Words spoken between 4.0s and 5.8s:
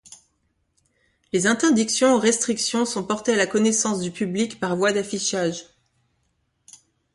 public par voie d'affichage.